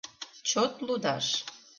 [0.49, 1.27] Чот лудаш